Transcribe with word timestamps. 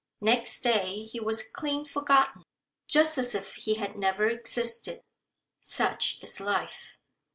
Next 0.21 0.61
day 0.61 1.03
he 1.05 1.19
was 1.19 1.47
clean 1.47 1.85
forgotten; 1.85 2.41
just 2.87 3.19
as 3.19 3.35
if 3.35 3.53
he 3.53 3.75
had 3.75 3.95
never 3.99 4.27
existed. 4.27 5.03
Such 5.61 6.17
is 6.23 6.39
life. 6.39 6.97